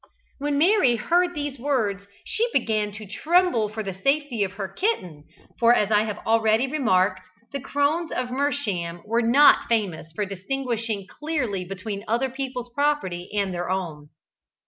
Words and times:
When 0.39 0.57
Mary 0.57 0.95
heard 0.95 1.35
these 1.35 1.59
words 1.59 2.07
she 2.23 2.49
begin 2.51 2.91
to 2.93 3.05
tremble 3.05 3.69
for 3.69 3.83
the 3.83 3.93
safety 3.93 4.43
of 4.43 4.53
her 4.53 4.67
kitten, 4.67 5.25
for 5.59 5.75
as 5.75 5.91
I 5.91 6.05
have 6.05 6.17
already 6.25 6.65
remarked, 6.65 7.21
the 7.51 7.61
Crones 7.61 8.11
of 8.11 8.29
Mersham 8.31 9.03
were 9.05 9.21
not 9.21 9.67
famous 9.69 10.11
for 10.13 10.25
distinguishing 10.25 11.05
clearly 11.05 11.65
between 11.65 12.03
other 12.07 12.31
people's 12.31 12.71
property 12.73 13.29
and 13.31 13.53
their 13.53 13.69
own. 13.69 14.09